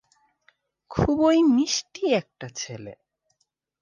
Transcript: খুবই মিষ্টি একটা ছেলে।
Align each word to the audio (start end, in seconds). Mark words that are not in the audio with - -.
খুবই 0.91 1.37
মিষ্টি 1.43 2.03
একটা 2.13 2.47
ছেলে। 2.55 2.93